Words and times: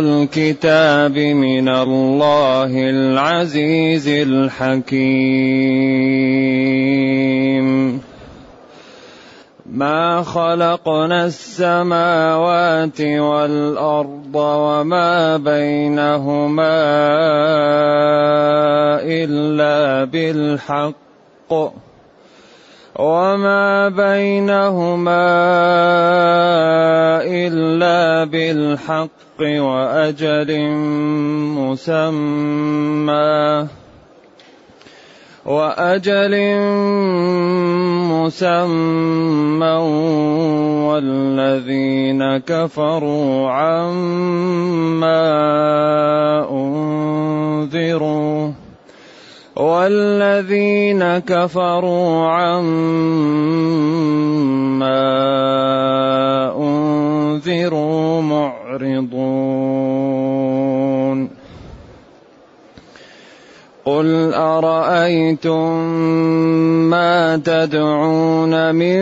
الكتاب 0.00 1.18
من 1.18 1.68
الله 1.68 2.90
العزيز 2.90 4.08
الحكيم. 4.08 5.60
ما 9.72 10.22
خلقنا 10.22 11.26
السماوات 11.26 13.00
والأرض 13.00 14.34
وما 14.34 15.36
بينهما 15.36 16.76
إلا 19.04 20.04
بالحق. 20.04 21.89
وما 23.00 23.88
بينهما 23.88 25.26
الا 27.24 28.24
بالحق 28.24 29.40
واجل 29.40 30.50
مسمى 31.56 33.66
واجل 35.46 36.34
مسمى 38.12 39.76
والذين 40.92 42.38
كفروا 42.38 43.50
عما 43.50 45.30
انذروا 46.50 48.52
والذين 49.60 51.18
كفروا 51.18 52.26
عما 52.28 52.80
أنذروا 56.56 58.22
معرضون. 58.22 59.40
قل 63.84 64.34
أرأيتم 64.34 65.68
ما 66.90 67.36
تدعون 67.36 68.74
من 68.74 69.00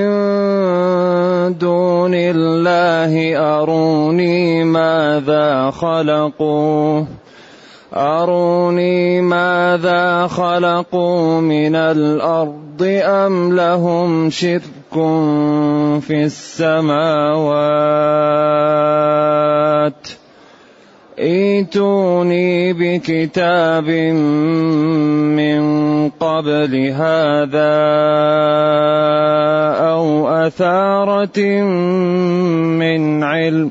دون 1.59 2.15
الله؟ 2.15 3.37
أروني 3.37 4.65
ماذا 4.65 5.71
خلقوا؟ 5.71 7.05
أروني 7.99 9.21
ماذا 9.21 10.27
خلقوا 10.27 11.41
من 11.41 11.75
الأرض 11.77 12.83
أم 13.03 13.57
لهم 13.57 14.31
شرك 14.31 14.95
في 16.01 16.25
السماوات؟ 16.25 17.79
إيتوني 21.19 22.73
بكتاب 22.73 23.89
من 25.35 25.63
قبل 26.11 26.75
هذا 26.95 27.79
أو 29.91 30.29
أثارة 30.29 31.41
من 32.79 33.23
علم 33.25 33.71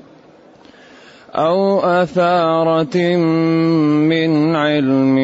أو 1.38 1.80
أثارة 1.80 2.98
من 4.10 4.56
علم 4.56 5.18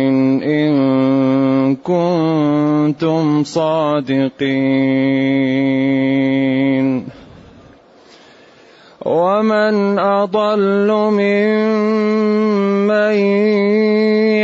إن 0.43 1.75
كنتم 1.75 3.43
صادقين. 3.43 4.33
ومن 9.05 9.99
أضل 9.99 10.87
ممن 10.87 13.15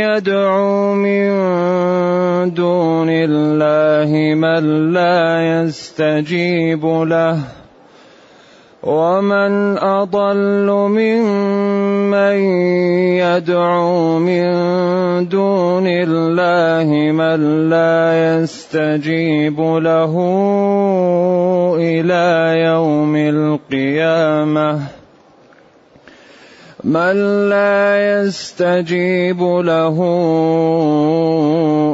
يدعو 0.04 0.94
من 0.94 1.30
دون 2.54 3.10
الله 3.10 4.34
من 4.34 4.92
لا 4.92 5.62
يستجيب 5.62 6.84
له. 6.84 7.59
ومن 8.82 9.78
اضل 9.78 10.68
ممن 10.72 12.36
يدعو 13.20 14.18
من 14.18 14.48
دون 15.28 15.86
الله 15.86 16.88
من 17.12 17.68
لا 17.68 18.40
يستجيب 18.40 19.60
له 19.60 20.14
إلى 21.76 22.54
يوم 22.64 23.16
القيامه 23.16 24.99
من 26.84 27.48
لا 27.48 28.22
يستجيب 28.24 29.42
له 29.42 29.96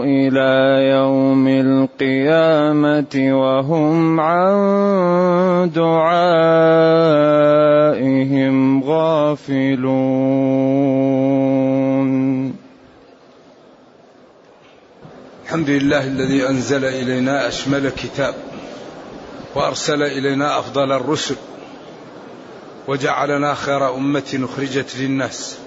إلى 0.04 0.88
يوم 0.90 1.48
القيامة 1.48 3.14
وهم 3.32 4.20
عن 4.20 5.70
دعائهم 5.74 6.94
غافلون. 8.84 9.76
الحمد 15.44 15.70
لله 15.70 16.06
الذي 16.06 16.48
أنزل 16.48 16.84
إلينا 16.84 17.48
أشمل 17.48 17.88
كتاب 17.90 18.34
وأرسل 19.54 20.02
إلينا 20.02 20.58
أفضل 20.58 20.92
الرسل 20.92 21.36
وجعلنا 22.88 23.54
خير 23.54 23.94
أمة 23.94 24.48
أخرجت 24.52 24.96
للناس. 24.96 25.58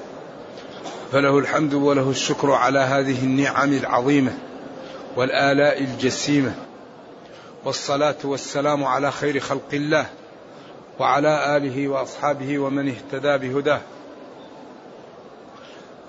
فله 1.11 1.37
الحمد 1.39 1.73
وله 1.73 2.09
الشكر 2.09 2.51
على 2.51 2.79
هذه 2.79 3.23
النعم 3.23 3.73
العظيمة 3.73 4.37
والآلاء 5.15 5.83
الجسيمة. 5.83 6.55
والصلاة 7.65 8.15
والسلام 8.23 8.83
على 8.83 9.11
خير 9.11 9.39
خلق 9.39 9.69
الله 9.73 10.05
وعلى 10.99 11.57
آله 11.57 11.87
وأصحابه 11.87 12.59
ومن 12.59 12.89
اهتدى 12.89 13.37
بهداه. 13.37 13.81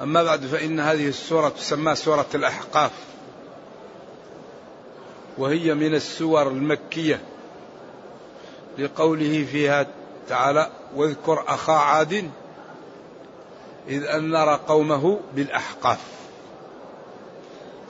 أما 0.03 0.23
بعد 0.23 0.41
فإن 0.47 0.81
هذه 0.81 1.09
السورة 1.09 1.49
تسمى 1.49 1.95
سورة 1.95 2.27
الأحقاف. 2.35 2.91
وهي 5.39 5.75
من 5.75 5.95
السور 5.95 6.49
المكية 6.49 7.21
لقوله 8.79 9.47
فيها 9.53 9.87
تعالى 10.31 10.71
واذكر 10.97 11.45
أخا 11.49 11.73
عاد 11.73 12.31
إذ 13.89 14.05
أنذر 14.05 14.61
قومه 14.69 15.21
بالأحقاف 15.35 15.99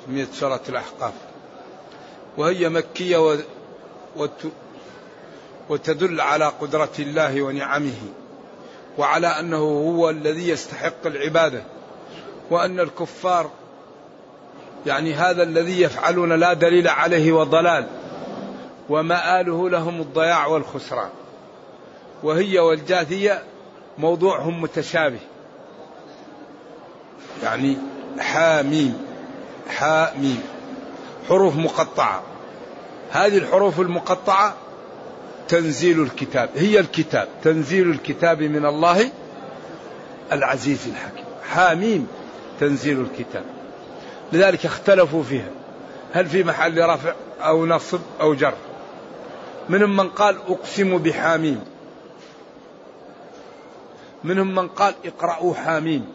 سميت 0.06 0.34
سورة 0.34 0.61
الأحقاف 0.69 1.12
وهي 2.37 2.69
مكية. 2.69 3.39
وتدل 5.69 6.21
على 6.21 6.45
قدرة 6.45 6.92
الله 6.98 7.42
ونعمه 7.42 8.01
وعلى 8.98 9.27
أنه 9.27 9.57
هو 9.97 10.10
الذي 10.10 10.48
يستحق 10.48 11.07
العبادة 11.07 11.63
وأن 12.51 12.81
الكفار 12.81 13.51
يعني 14.86 15.15
هذا 15.15 15.43
الذي 15.43 15.81
يفعلون 15.81 16.33
لا 16.33 16.53
دليل 16.53 16.89
عليه 16.89 17.33
وضلال 17.33 17.86
ومآله 18.89 19.71
لهم 19.71 20.01
الضياع 20.01 20.47
والخسران 20.47 21.10
وهي 22.22 22.59
والجاثية 22.59 23.43
موضوعهم 23.99 24.63
متشابه. 24.63 25.21
يعني 27.43 27.77
حاميم 28.19 28.99
حاميم 29.69 30.43
حروف 31.28 31.57
مقطعة. 31.57 32.22
هذه 33.11 33.39
الحروف 33.39 33.81
المقطعة 33.81 34.55
تنزيل 35.49 36.03
الكتاب 36.03 36.51
هي 36.57 36.81
الكتاب 36.81 37.28
تنزيل 37.43 37.91
الكتاب 37.91 38.43
من 38.43 38.67
الله 38.67 39.11
العزيز 40.33 40.89
الحكيم. 40.89 41.25
حاميم 41.51 42.09
تنزيل 42.61 43.01
الكتاب. 43.01 43.45
لذلك 44.33 44.67
اختلفوا 44.67 45.22
فيها. 45.22 45.51
هل 46.13 46.27
في 46.27 46.45
محل 46.45 46.89
رفع 46.89 47.15
أو 47.41 47.67
نصب 47.67 48.01
أو 48.21 48.34
جر؟ 48.34 48.55
منهم 49.69 49.97
من 49.97 50.09
قال 50.09 50.37
أقسم 50.49 50.99
بحاميم. 50.99 51.65
منهم 54.25 54.55
من 54.55 54.69
قال 54.69 54.95
اقرأوا 55.05 55.55
حاميم. 55.55 56.07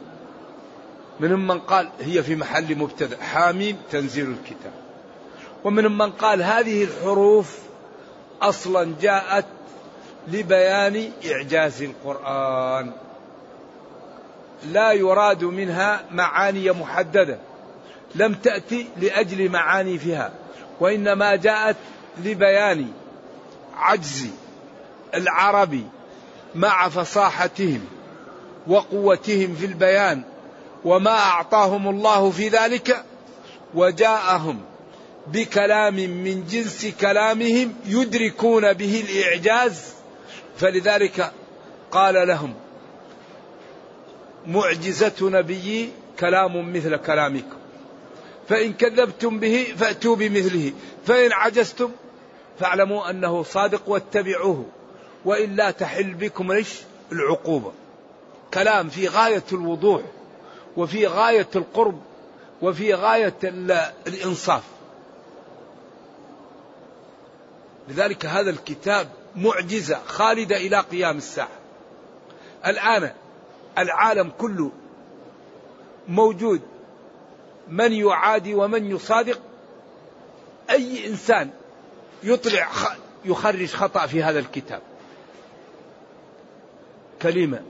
منهم 1.19 1.47
من 1.47 1.59
قال 1.59 1.89
هي 1.99 2.23
في 2.23 2.35
محل 2.35 2.75
مبتدأ. 2.75 3.17
حاميم 3.23 3.77
تنزيل 3.91 4.29
الكتاب. 4.29 4.73
ومنهم 5.63 5.97
من 5.97 6.11
قال 6.11 6.43
هذه 6.43 6.83
الحروف 6.83 7.59
أصلا 8.41 8.95
جاءت 9.01 9.45
لبيان 10.27 11.11
إعجاز 11.31 11.81
القرآن. 11.83 12.91
لا 14.65 14.91
يراد 14.91 15.43
منها 15.43 16.05
معاني 16.11 16.71
محددة. 16.71 17.39
لم 18.15 18.33
تأتي 18.33 18.87
لأجل 18.97 19.49
معاني 19.49 19.97
فيها. 19.97 20.31
وإنما 20.79 21.35
جاءت 21.35 21.77
لبيان 22.23 22.87
عجز 23.77 24.27
العرب 25.13 25.81
مع 26.55 26.89
فصاحتهم. 26.89 27.94
وقوتهم 28.67 29.55
في 29.55 29.65
البيان 29.65 30.23
وما 30.85 31.11
أعطاهم 31.11 31.87
الله 31.87 32.31
في 32.31 32.47
ذلك 32.47 33.03
وجاءهم 33.75 34.61
بكلام 35.27 35.95
من 35.95 36.45
جنس 36.49 36.85
كلامهم 37.01 37.73
يدركون 37.85 38.73
به 38.73 39.03
الإعجاز. 39.09 39.81
فلذلك 40.57 41.31
قال 41.91 42.27
لهم 42.27 42.53
معجزة 44.47 45.29
نبيي 45.29 45.89
كلام 46.19 46.73
مثل 46.73 46.95
كلامكم 46.95 47.57
فإن 48.49 48.73
كذبتم 48.73 49.39
به 49.39 49.65
فأتوا 49.77 50.15
بمثله 50.15 50.73
فإن 51.05 51.31
عجزتم 51.31 51.91
فاعلموا 52.59 53.09
أنه 53.09 53.43
صادق 53.43 53.89
واتبعوه 53.89 54.65
والا 55.25 55.71
تحل 55.71 56.13
بكم 56.13 56.63
العقوبة. 57.11 57.71
كلام 58.53 58.89
في 58.89 59.07
غاية 59.07 59.43
الوضوح 59.51 60.01
وفي 60.77 61.07
غاية 61.07 61.47
القرب 61.55 62.01
وفي 62.61 62.93
غاية 62.93 63.37
الإنصاف. 64.07 64.63
لذلك 67.89 68.25
هذا 68.25 68.49
الكتاب 68.49 69.09
معجزة 69.35 69.99
خالدة 70.05 70.57
إلى 70.57 70.79
قيام 70.79 71.17
الساعة. 71.17 71.49
الآن 72.65 73.11
العالم 73.77 74.31
كله 74.37 74.71
موجود 76.07 76.61
من 77.67 77.93
يعادي 77.93 78.55
ومن 78.55 78.91
يصادق. 78.91 79.39
أي 80.69 81.07
إنسان 81.07 81.49
يطلع 82.23 82.67
يخرج 83.25 83.67
خطأ 83.69 84.05
في 84.07 84.23
هذا 84.23 84.39
الكتاب. 84.39 84.81
كلمة. 87.21 87.61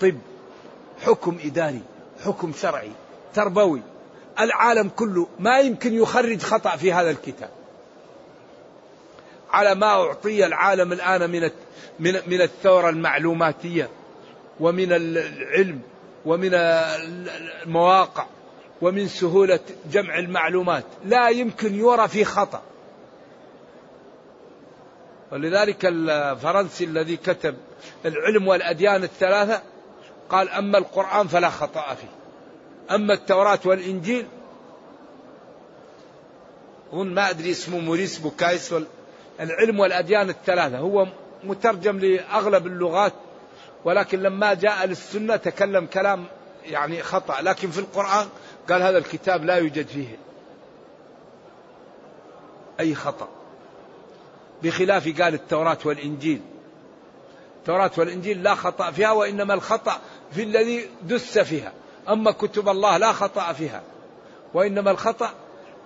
طب 0.00 0.14
حكم 1.04 1.38
إداري 1.44 1.82
حكم 2.24 2.52
شرعي 2.52 2.90
تربوي. 3.34 3.82
العالم 4.40 4.88
كله 4.88 5.28
ما 5.38 5.60
يمكن 5.60 5.94
يخرج 5.94 6.40
خطأ 6.40 6.76
في 6.76 6.92
هذا 6.92 7.10
الكتاب. 7.10 7.50
على 9.50 9.74
ما 9.74 9.86
أعطي 9.86 10.46
العالم 10.46 10.92
الآن 10.92 11.30
من 11.30 11.50
من 12.00 12.14
من 12.26 12.40
الثورة 12.40 12.88
المعلوماتية 12.88 13.88
ومن 14.60 14.92
العلم 14.92 15.80
ومن 16.24 16.54
المواقع 16.54 18.26
ومن 18.82 19.08
سهولة 19.08 19.60
جمع 19.90 20.18
المعلومات. 20.18 20.84
لا 21.04 21.28
يمكن 21.28 21.74
يرى 21.74 22.08
في 22.08 22.24
خطأ. 22.24 22.62
ولذلك 25.32 25.86
الفرنسي 25.86 26.84
الذي 26.84 27.16
كتب 27.16 27.56
العلم 28.06 28.48
والأديان 28.48 29.02
الثلاثة 29.02 29.62
قال 30.30 30.48
أما 30.48 30.78
القرآن 30.78 31.26
فلا 31.26 31.50
خطأ 31.50 31.94
فيه. 31.94 32.08
أما 32.94 33.14
التوراة 33.14 33.58
والإنجيل 33.64 34.26
هون 36.92 37.14
ما 37.14 37.30
أدري 37.30 37.50
اسمه 37.50 37.78
موريس 37.78 38.18
بوكايس 38.18 38.74
العلم 39.40 39.80
والأديان 39.80 40.30
الثلاثة. 40.30 40.78
هو 40.78 41.06
مترجم 41.44 41.98
لأغلب 41.98 42.66
اللغات 42.66 43.12
ولكن 43.84 44.22
لما 44.22 44.54
جاء 44.54 44.86
للسنة 44.86 45.36
تكلم 45.36 45.86
كلام 45.86 46.24
يعني 46.64 47.02
خطأ. 47.02 47.40
لكن 47.40 47.70
في 47.70 47.78
القرآن 47.78 48.26
قال 48.70 48.82
هذا 48.82 48.98
الكتاب 48.98 49.44
لا 49.44 49.56
يوجد 49.56 49.86
فيه 49.86 50.16
أي 52.80 52.94
خطأ. 52.94 53.28
بخلاف 54.62 55.22
قال 55.22 55.34
التوراة 55.34 55.78
والإنجيل. 55.84 56.40
التوراة 57.62 57.90
والإنجيل 57.98 58.42
لا 58.42 58.54
خطأ 58.54 58.90
فيها 58.90 59.10
وإنما 59.12 59.54
الخطأ 59.54 59.98
في 60.32 60.42
الذي 60.42 60.86
دس 61.02 61.38
فيها. 61.38 61.72
أما 62.08 62.30
كتب 62.30 62.68
الله 62.68 62.96
لا 62.96 63.12
خطأ 63.12 63.52
فيها 63.52 63.82
وإنما 64.54 64.90
الخطأ 64.90 65.30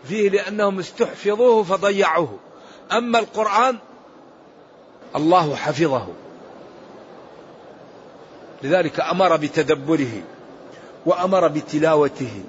فيه 0.08 0.28
لأنهم 0.28 0.78
استحفظوه 0.78 1.62
فضيعوه. 1.62 2.38
أما 2.93 3.19
القرآن 3.19 3.78
الله 5.17 5.56
حفظه. 5.56 6.06
لذلك 8.62 9.00
أمر 9.00 9.37
بتدبره 9.37 10.22
وأمر 11.06 11.49
بتلاوته 11.49 12.43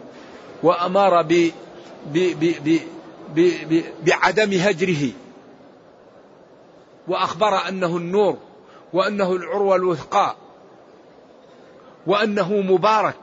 وأمر 0.64 1.22
ب 1.22 1.52
ب 2.06 2.18
ب 2.40 2.80
ب 3.36 3.52
ب 3.70 3.84
بعدم 4.06 4.54
هجره. 4.54 5.12
وأخبر 7.08 7.68
أنه 7.68 7.98
النور 7.98 8.38
وأنه 8.94 9.36
العروة 9.36 9.76
الوثقى 9.76 10.36
وأنه 12.08 12.54
مبارك. 12.54 13.16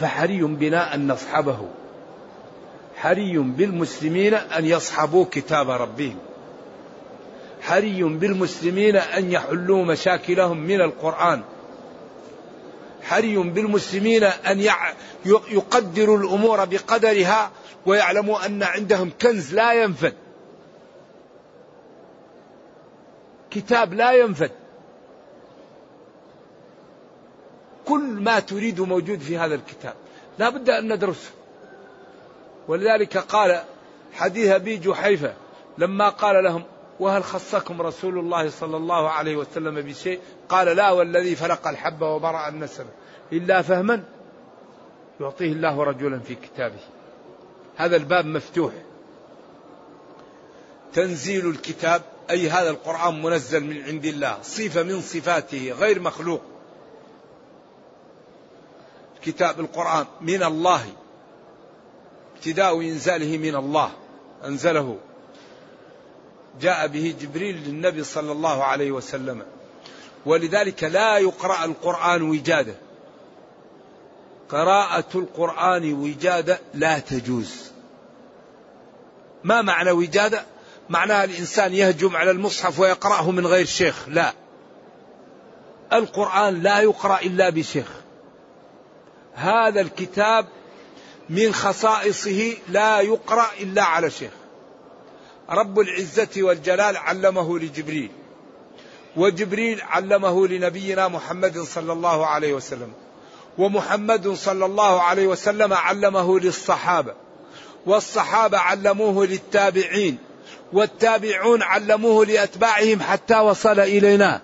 فحري 0.00 0.42
بنا 0.42 0.94
أن 0.94 1.12
نصحبه. 1.12 1.68
حري 2.96 3.38
بالمسلمين 3.38 4.34
أن 4.34 4.64
يصحبوا 4.64 5.24
كتاب 5.30 5.70
ربهم. 5.70 6.18
حري 7.60 8.02
بالمسلمين 8.02 8.96
أن 8.96 9.32
يحلوا 9.32 9.84
مشاكلهم 9.84 10.58
من 10.58 10.80
القرآن. 10.80 11.42
حري 13.02 13.36
بالمسلمين 13.36 14.24
أن 14.24 14.60
يقدروا 15.50 16.18
الأمور 16.18 16.64
بقدرها 16.64 17.50
ويعلموا 17.86 18.46
أن 18.46 18.62
عندهم 18.62 19.10
كنز 19.22 19.54
لا 19.54 19.72
ينفد. 19.72 20.14
كتاب 23.50 23.94
لا 23.94 24.12
ينفد. 24.12 24.50
كل 27.84 28.02
ما 28.02 28.40
تريد 28.40 28.80
موجود 28.80 29.20
في 29.20 29.38
هذا 29.38 29.54
الكتاب. 29.54 29.94
لا 30.38 30.48
بد 30.48 30.70
أن 30.70 30.92
ندرسه 30.92 31.30
ولذلك 32.68 33.18
قال 33.18 33.62
حديث 34.12 34.48
أبي 34.48 34.76
جحيفة 34.76 35.34
لما 35.78 36.08
قال 36.08 36.44
لهم 36.44 36.62
وهل 37.00 37.24
خصكم 37.24 37.82
رسول 37.82 38.18
الله 38.18 38.50
صلى 38.50 38.76
الله 38.76 39.10
عليه 39.10 39.36
وسلم 39.36 39.80
بشيء؟ 39.80 40.20
قال 40.48 40.76
لا 40.76 40.90
والذي 40.90 41.36
فلق 41.36 41.68
الحب 41.68 42.02
وبرأ 42.02 42.48
النسب. 42.48 42.86
إلا 43.32 43.62
فهما 43.62 44.02
يعطيه 45.20 45.52
الله 45.52 45.84
رجلا 45.84 46.18
في 46.18 46.34
كتابه. 46.34 46.80
هذا 47.76 47.96
الباب 47.96 48.26
مفتوح. 48.26 48.72
تنزيل 50.92 51.50
الكتاب 51.50 52.02
أي 52.30 52.50
هذا 52.50 52.70
القرآن 52.70 53.22
منزل 53.22 53.64
من 53.64 53.82
عند 53.82 54.06
الله 54.06 54.38
صفة 54.42 54.82
من 54.82 55.02
صفاته 55.02 55.72
غير 55.72 56.00
مخلوق. 56.00 56.42
كتاب 59.22 59.60
القرآن 59.60 60.06
من 60.20 60.42
الله 60.42 60.86
ابتداء 62.36 62.80
إنزاله 62.80 63.38
من 63.38 63.56
الله 63.56 63.90
أنزله. 64.44 64.98
جاء 66.60 66.86
به 66.86 67.14
جبريل 67.20 67.56
للنبي 67.56 68.04
صلى 68.04 68.32
الله 68.32 68.64
عليه 68.64 68.90
وسلم. 68.90 69.42
ولذلك 70.26 70.84
لا 70.84 71.18
يقرأ 71.18 71.64
القرآن 71.64 72.22
وجادة. 72.22 72.74
قراءة 74.48 75.08
القرآن 75.14 75.92
وجادة 75.92 76.58
لا 76.74 76.98
تجوز. 76.98 77.70
ما 79.44 79.62
معنى 79.62 79.90
وجادة؟ 79.90 80.44
معناها 80.90 81.24
الإنسان 81.24 81.74
يهجم 81.74 82.16
على 82.16 82.30
المصحف 82.30 82.80
ويقرأه 82.80 83.30
من 83.30 83.46
غير 83.46 83.66
شيخ 83.66 84.08
لا. 84.08 84.32
القرآن 85.92 86.62
لا 86.62 86.80
يقرأ 86.80 87.20
إلا 87.20 87.50
بشيخ. 87.50 87.86
هذا 89.34 89.80
الكتاب 89.80 90.46
من 91.28 91.54
خصائصه 91.54 92.56
لا 92.68 93.00
يقرأ 93.00 93.46
إلا 93.60 93.82
على 93.82 94.10
شيخ. 94.10 94.30
رب 95.50 95.80
العزة 95.80 96.28
والجلال 96.36 96.96
علمه 96.96 97.58
لجبريل 97.58 98.10
وجبريل 99.16 99.80
علمه 99.82 100.46
لنبينا 100.46 101.08
محمد 101.08 101.58
صلى 101.58 101.92
الله 101.92 102.26
عليه 102.26 102.52
وسلم 102.52 102.92
ومحمد 103.58 104.28
صلى 104.28 104.64
الله 104.66 105.02
عليه 105.02 105.26
وسلم 105.26 105.72
علمه 105.72 106.40
للصحابة 106.40 107.14
والصحابة 107.86 108.58
علموه 108.58 109.26
للتابعين. 109.26 110.18
والتابعون 110.72 111.62
علموه 111.62 112.26
لأتباعهم 112.26 113.00
حتى 113.00 113.38
وصل 113.38 113.80
إلينا. 113.80 114.40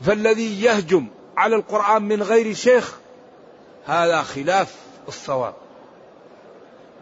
فالذي 0.00 0.62
يهجم 0.64 1.06
على 1.36 1.56
القرآن 1.56 2.02
من 2.02 2.22
غير 2.22 2.54
شيخ 2.54 2.98
هذا 3.86 4.22
خلاف 4.22 4.74
الصواب. 5.08 5.54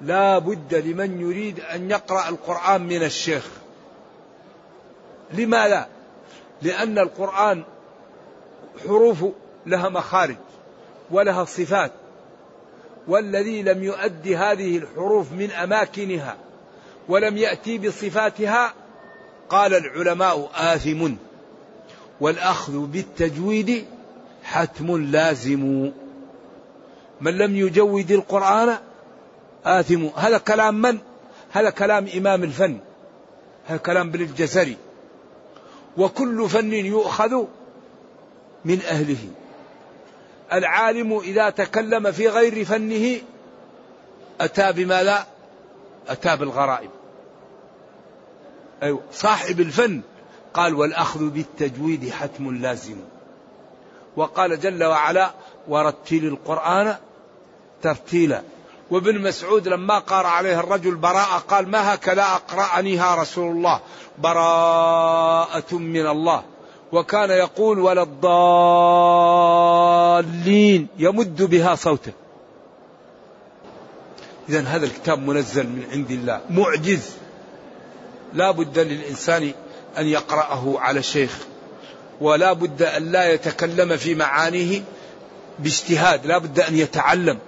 لا 0.03 0.39
بد 0.39 0.75
لمن 0.75 1.21
يريد 1.21 1.61
أن 1.61 1.91
يقرأ 1.91 2.29
القرآن 2.29 2.83
من 2.83 3.03
الشيخ. 3.03 3.45
لماذا؟ 5.33 5.89
لأن 6.63 6.99
القرآن 6.99 7.65
حروف 8.87 9.25
لها 9.67 9.89
مخارج 9.89 10.37
ولها 11.11 11.45
صفات 11.45 11.93
والذي 13.09 13.63
لم 13.63 13.85
يؤدي 13.85 14.37
هذه 14.37 14.79
الحروف 14.79 15.33
من 15.33 15.51
أماكنها 15.51 16.37
ولم 17.09 17.37
يأتي 17.37 17.79
بصفاتها 17.79 18.75
قال 19.49 19.75
العلماء 19.75 20.51
آثم 20.55 21.13
والأخذ 22.21 22.87
بالتجويد 22.87 23.87
حتم 24.45 24.97
لازم. 24.97 25.93
من 27.21 27.39
لم 27.39 27.57
يجود 27.57 28.11
القرآن 28.11 28.79
آثم. 29.65 30.07
هذا 30.17 30.39
كلام 30.39 30.83
من؟ 30.83 30.99
هذا 31.53 31.71
كلام 31.71 32.07
إمام 32.17 32.45
الفن. 32.45 32.79
هذا 33.67 33.79
كلام 33.79 34.09
ابن 34.09 34.21
الجزري. 34.21 34.77
وكل 35.97 36.49
فن 36.49 36.73
يؤخذ 36.73 37.45
من 38.65 38.81
أهله. 38.83 39.29
العالم 40.53 41.19
إذا 41.19 41.51
تكلم 41.51 42.13
في 42.13 42.29
غير 42.29 42.65
فنه 42.65 43.21
أتى 44.41 44.73
بما 44.73 45.03
لا 45.03 45.25
أتى 46.09 46.37
بالغرائب. 46.37 46.91
أيوة. 48.83 49.01
صاحب 49.13 49.61
الفن 49.61 50.01
قال 50.55 50.75
والأخذ 50.75 51.31
بالتجويد 51.31 52.11
حتم 52.11 52.55
لازم. 52.55 52.97
وقال 54.17 54.61
جل 54.61 54.85
وعلا 54.85 55.31
ورتل 55.69 56.25
القرآن 56.25 56.97
ترتيلا. 57.83 58.43
وابن 58.91 59.21
مسعود 59.23 59.69
لما 59.69 59.99
قار 59.99 60.27
عليه 60.27 60.61
الرجل 60.61 60.95
براءة 60.95 61.39
قال 61.39 61.69
ما 61.69 61.95
هكذا 61.95 62.23
أقرأنيها 62.23 63.15
رسول 63.15 63.51
الله؟ 63.51 63.81
براءة 64.19 65.75
من 65.75 66.07
الله. 66.07 66.43
وكان 66.93 67.31
يقول 67.31 67.79
ولا 67.79 68.03
الضالين. 70.23 70.89
يمد 70.99 71.43
بها 71.43 71.75
صوته. 71.75 72.13
إذا 74.49 74.61
هذا 74.61 74.87
الكتاب 74.87 75.19
منزل 75.19 75.67
من 75.67 75.87
عند 75.93 76.11
الله. 76.11 76.41
معجز. 76.51 77.17
لا 78.33 78.51
بد 78.51 78.79
للإنسان 78.79 79.53
أن 79.99 80.07
يقرأه 80.07 80.75
على 80.79 81.03
شيخ 81.03 81.39
ولا 82.21 82.53
بد 82.53 82.83
أن 82.83 83.13
لا 83.13 83.33
يتكلم 83.33 83.97
في 83.97 84.15
معانيه 84.15 84.83
باجتهاد 85.59 86.27
لا 86.27 86.39
بد 86.39 86.61
أن 86.61 86.79
يتعلم. 86.79 87.39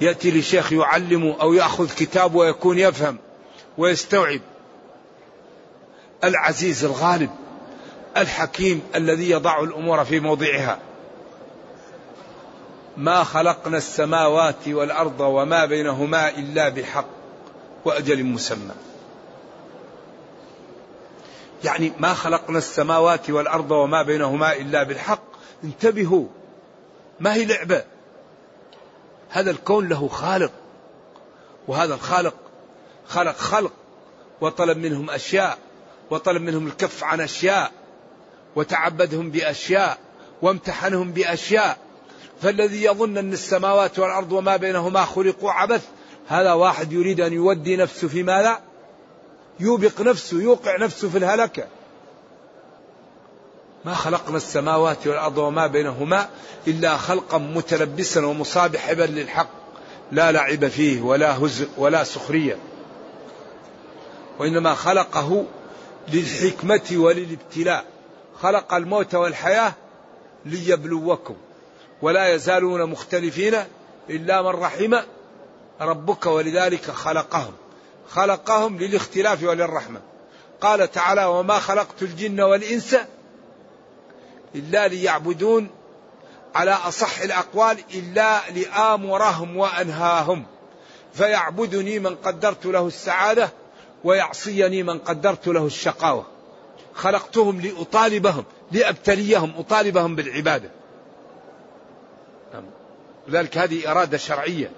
يأتي 0.00 0.30
لشيخ 0.30 0.72
يعلمه 0.72 1.36
أو 1.40 1.52
يأخذ 1.52 1.94
كتاب 1.94 2.34
ويكون 2.34 2.78
يفهم 2.78 3.18
ويستوعب. 3.78 4.40
العزيز 6.24 6.84
الغالب 6.84 7.30
الحكيم 8.16 8.82
الذي 8.94 9.30
يضع 9.30 9.62
الأمور 9.62 10.04
في 10.04 10.20
موضعها. 10.20 10.78
ما 12.96 13.24
خلقنا 13.24 13.76
السماوات 13.76 14.68
والأرض 14.68 15.20
وما 15.20 15.64
بينهما 15.64 16.28
إلا 16.28 16.68
بالحق 16.68 17.06
وأجل 17.84 18.24
مسمى. 18.24 18.87
يعني 21.64 21.92
ما 21.98 22.14
خلقنا 22.14 22.58
السماوات 22.58 23.30
والأرض 23.30 23.70
وما 23.70 24.02
بينهما 24.02 24.56
إلا 24.56 24.82
بالحق. 24.82 25.22
انتبهوا. 25.64 26.26
ما 27.20 27.34
هي 27.34 27.44
لعبة؟ 27.44 27.84
هذا 29.30 29.50
الكون 29.50 29.88
له 29.88 30.08
خالق. 30.08 30.52
وهذا 31.68 31.94
الخالق 31.94 32.34
خلق 33.08 33.36
خلق 33.36 33.72
وطلب 34.40 34.78
منهم 34.78 35.10
أشياء 35.10 35.58
وطلب 36.10 36.42
منهم 36.42 36.66
الكف 36.66 37.04
عن 37.04 37.20
أشياء 37.20 37.72
وتعبدهم 38.56 39.30
بأشياء 39.30 39.98
وامتحنهم 40.42 41.12
بأشياء. 41.12 41.78
فالذي 42.42 42.84
يظن 42.84 43.18
أن 43.18 43.32
السماوات 43.32 43.98
والأرض 43.98 44.32
وما 44.32 44.56
بينهما 44.56 45.04
خلقوا 45.04 45.52
عبث 45.52 45.86
هذا 46.28 46.52
واحد 46.52 46.92
يريد 46.92 47.20
أن 47.20 47.32
يودي 47.32 47.76
نفسه 47.76 48.08
في 48.08 48.22
ماذا؟ 48.22 48.67
يوبق 49.60 50.00
نفسه 50.00 50.36
يوقع 50.42 50.76
نفسه 50.76 51.08
في 51.08 51.18
الهلكة. 51.18 51.64
ما 53.84 53.94
خلقنا 53.94 54.36
السماوات 54.36 55.06
والأرض 55.06 55.38
وما 55.38 55.66
بينهما 55.66 56.28
إلا 56.66 56.96
خلقا 56.96 57.38
متلبسا 57.38 58.26
ومصابحبا 58.26 59.02
للحق 59.02 59.50
لا 60.12 60.32
لعب 60.32 60.68
فيه 60.68 61.02
ولا 61.02 61.38
هزء 61.38 61.68
ولا 61.76 62.04
سخرية. 62.04 62.58
وإنما 64.38 64.74
خلقه 64.74 65.44
للحكمة 66.12 66.90
وللابتلاء. 66.92 67.84
خلق 68.42 68.74
الموت 68.74 69.14
والحياة 69.14 69.72
ليبلوكم. 70.44 71.36
ولا 72.02 72.34
يزالون 72.34 72.90
مختلفين 72.90 73.54
إلا 74.10 74.42
من 74.42 74.48
رحم 74.48 74.94
ربك 75.80 76.26
ولذلك 76.26 76.90
خلقهم. 76.90 77.52
خلقهم 78.10 78.78
للاختلاف 78.78 79.42
وللرحمة. 79.42 80.00
قال 80.60 80.90
تعالى 80.90 81.24
وما 81.24 81.58
خلقت 81.58 82.02
الجن 82.02 82.40
والإنس 82.40 82.96
إلا 84.54 84.88
ليعبدون 84.88 85.70
على 86.54 86.70
أصح 86.70 87.20
الأقوال 87.20 87.78
إلا 87.94 88.50
لآمرهم 88.50 89.56
وأنهاهم. 89.56 90.44
فيعبدني 91.12 91.98
من 91.98 92.14
قدرت 92.14 92.66
له 92.66 92.86
السعادة 92.86 93.50
ويعصيني 94.04 94.82
من 94.82 94.98
قدرت 94.98 95.48
له 95.48 95.66
الشقاوة. 95.66 96.26
خلقتهم 96.94 97.60
لأطالبهم 97.60 98.44
لأبتليهم 98.72 99.52
أطالبهم 99.58 100.16
بالعبادة. 100.16 100.70
نعم. 102.54 102.64
لذلك 103.28 103.58
هذه 103.58 103.90
إرادة 103.90 104.18
شرعية. 104.18 104.70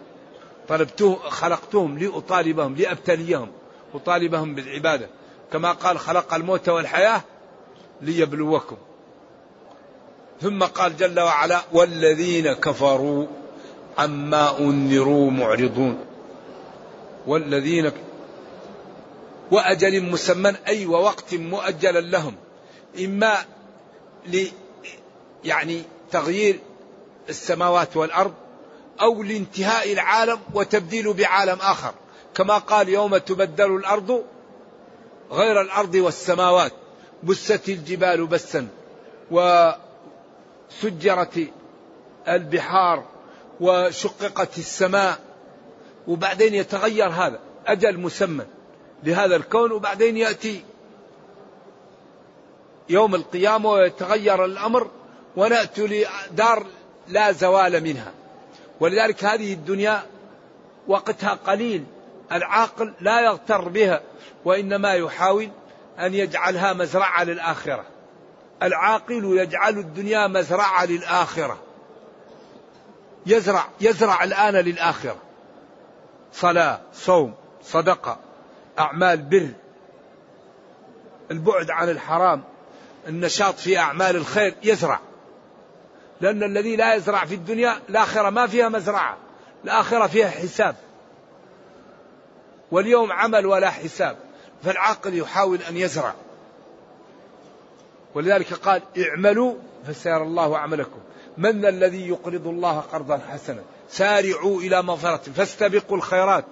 طلبته 0.71 1.15
خلقتهم 1.15 1.99
لأطالبهم 1.99 2.77
لأبتليهم 2.77 3.49
أطالبهم 3.95 4.55
بالعبادة. 4.55 5.09
كما 5.53 5.73
قال 5.73 5.99
خلق 5.99 6.35
الموت 6.35 6.69
والحياة 6.69 7.23
ليبلوكم. 8.03 8.77
ثم 10.41 10.63
قال 10.63 10.97
جل 10.97 11.21
وعلا 11.21 11.61
والذين 11.73 12.53
كفروا 12.53 13.27
عما 13.99 14.59
أنذروا 14.59 15.31
معرضون. 15.31 15.99
والذين 17.27 17.93
وأجل 19.51 20.03
مسمى 20.03 20.55
أي 20.69 20.87
ووقت 20.87 21.35
مؤجلا 21.35 22.01
لهم. 22.01 22.35
إما 22.99 23.45
ل 24.27 24.47
يعني 25.45 25.83
تغيير 26.11 26.59
السماوات 27.29 27.97
والأرض 27.97 28.35
أو 29.03 29.23
لانتهاء 29.23 29.93
العالم 29.93 30.39
وتبديل 30.55 31.13
بعالم 31.13 31.59
آخر. 31.61 31.95
كما 32.35 32.59
قال 32.59 32.89
يوم 32.89 33.17
تبدل 33.17 33.77
الأرض 33.77 34.25
غير 35.31 35.61
الأرض 35.61 35.95
والسماوات 35.95 36.73
بست 37.23 37.69
الجبال 37.69 38.27
بسا 38.27 38.69
وسجرت 40.71 41.49
البحار 42.29 43.05
وشققت 43.61 44.59
السماء. 44.59 45.19
وبعدين 46.09 46.55
يتغير 46.55 47.09
هذا 47.09 47.39
أجل 47.67 48.01
مسمى 48.01 48.45
لهذا 49.05 49.37
الكون. 49.37 49.73
وبعدين 49.73 50.17
يأتي 50.17 50.65
يوم 52.89 53.15
القيامة 53.15 53.71
ويتغير 53.71 54.45
الأمر 54.45 54.91
ونأتي 55.37 56.07
لدار 56.33 56.67
لا 57.09 57.33
زوال 57.33 57.85
منها. 57.85 58.13
ولذلك 58.81 59.25
هذه 59.25 59.53
الدنيا 59.53 60.03
وقتها 60.87 61.39
قليل 61.47 61.85
العاقل 62.33 62.95
لا 63.01 63.21
يغتر 63.21 63.69
بها 63.69 64.01
وإنما 64.45 64.95
يحاول 64.95 65.51
أن 65.99 66.15
يجعلها 66.15 66.73
مزرعة 66.73 67.25
للآخرة. 67.25 67.85
العاقل 68.63 69.39
يجعل 69.39 69.79
الدنيا 69.79 70.27
مزرعة 70.27 70.85
للآخرة. 70.85 71.59
يزرع 73.27 73.69
يزرع 73.81 74.25
الآن 74.25 74.55
للآخرة. 74.55 75.17
صلاة 76.33 76.81
صوم 76.95 77.35
صدقة 77.63 78.19
أعمال 78.79 79.23
بر. 79.23 79.49
البعد 81.31 81.71
عن 81.71 81.89
الحرام 81.89 82.43
النشاط 83.09 83.55
في 83.59 83.79
أعمال 83.79 84.17
الخير 84.17 84.55
يزرع. 84.63 85.01
لأن 86.21 86.43
الذي 86.43 86.77
لا 86.77 86.95
يزرع 86.95 87.25
في 87.25 87.35
الدنيا 87.35 87.79
الآخرة 87.89 88.31
ما 88.31 88.47
فيها 88.47 88.69
مزرعة 88.69 89.17
الآخرة 89.65 90.07
فيها 90.07 90.29
حساب. 90.29 90.77
واليوم 92.71 93.13
عمل 93.13 93.47
ولا 93.47 93.71
حساب 93.71 94.17
فالعاقل 94.63 95.19
يحاول 95.19 95.59
أن 95.69 95.77
يزرع. 95.77 96.15
ولذلك 98.15 98.53
قال 98.53 98.83
اعملوا 98.99 99.55
فسيرى 99.87 100.23
الله 100.23 100.59
عملكم. 100.59 100.99
من 101.39 101.67
الذي 101.67 102.09
يقرض 102.09 102.47
الله 102.47 102.81
قرضا 102.81 103.21
حسنا؟ 103.29 103.63
سارعوا 103.89 104.61
إلى 104.61 104.83
مغفرة 104.83 105.33
فاستبقوا 105.37 105.97
الخيرات. 105.97 106.45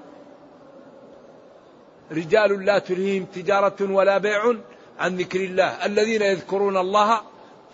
رجال 2.12 2.64
لا 2.64 2.78
تلهيهم 2.78 3.24
تجارة 3.24 3.76
ولا 3.80 4.18
بيع 4.18 4.54
عن 4.98 5.16
ذكر 5.16 5.40
الله. 5.40 5.86
الذين 5.86 6.22
يذكرون 6.22 6.76
الله 6.76 7.20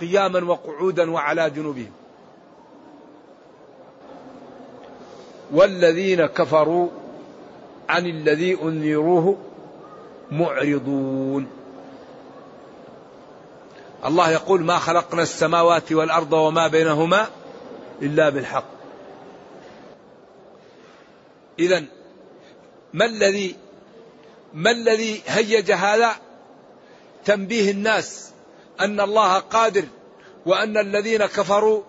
قياما 0.01 0.45
وقعودا 0.45 1.11
وعلى 1.11 1.51
جنوبهم. 1.51 1.93
والذين 5.53 6.27
كفروا 6.27 6.89
عن 7.89 8.07
الذي 8.07 8.63
أنذروه 8.63 9.39
معرضون. 10.31 11.47
الله 14.05 14.31
يقول 14.31 14.65
ما 14.65 14.79
خلقنا 14.79 15.23
السماوات 15.23 15.93
والأرض 15.93 16.33
وما 16.33 16.69
بينهما 16.69 17.27
إلا 18.03 18.31
بالحق. 18.31 18.75
اذا 21.59 21.85
ما 22.93 23.05
الذي 23.05 23.57
ما 24.55 24.71
الذي 24.71 25.23
هيج 25.27 25.73
هذا 25.73 26.17
تنبيه 27.25 27.71
الناس 27.71 28.34
أن 28.81 29.00
الله 29.00 29.38
قادر 29.38 29.85
وأن 30.47 30.76
الذين 30.78 31.26
كفروا 31.26 31.83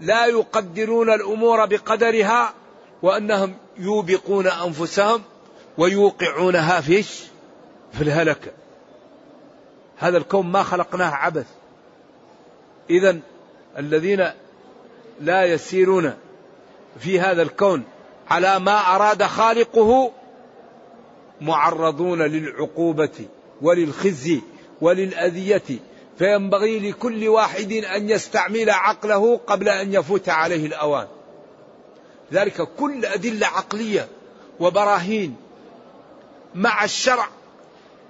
لا 0.00 0.26
يقدرون 0.26 1.10
الأمور 1.10 1.66
بقدرها 1.66 2.54
وأنهم 3.02 3.54
يوبقون 3.78 4.46
أنفسهم 4.46 5.22
ويوقعونها 5.78 6.80
فيش 6.80 7.22
في 7.92 8.02
الهلكه 8.02 8.50
هذا 9.96 10.18
الكون 10.18 10.46
ما 10.46 10.62
خلقناه 10.62 11.10
عبث. 11.10 11.46
اذا 12.90 13.18
الذين 13.78 14.30
لا 15.20 15.44
يسيرون 15.44 16.14
في 16.98 17.20
هذا 17.20 17.42
الكون 17.42 17.84
على 18.30 18.58
ما 18.58 18.94
أراد 18.94 19.22
خالقه 19.22 20.12
معرضون 21.40 22.22
للعقوبة 22.22 23.26
وللخزي 23.62 24.40
وللأذية 24.80 25.78
فينبغي 26.18 26.90
لكل 26.90 27.28
واحد 27.28 27.72
أن 27.72 28.10
يستعمل 28.10 28.70
عقله 28.70 29.40
قبل 29.46 29.68
أن 29.68 29.94
يفوت 29.94 30.28
عليه 30.28 30.66
الأوان. 30.66 31.06
ذلك 32.32 32.62
كل 32.62 33.04
أدلة 33.04 33.46
عقلية 33.46 34.08
وبراهين. 34.60 35.36
مع 36.54 36.84
الشرع 36.84 37.28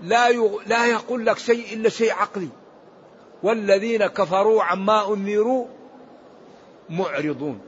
لا 0.02 0.30
لا 0.66 0.86
يقول 0.86 1.26
لك 1.26 1.38
شيء 1.38 1.74
إلا 1.74 1.88
شيء 1.88 2.12
عقلي. 2.12 2.48
والذين 3.42 4.06
كفروا 4.06 4.62
عما 4.62 5.14
انذروا 5.14 5.66
معرضون. 6.90 7.60